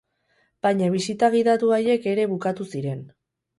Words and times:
Baina 0.65 0.87
bisita 0.93 1.29
gidatu 1.37 1.71
haiek 1.79 2.09
ere 2.15 2.27
bukatu 2.35 2.71
ziren. 2.75 3.07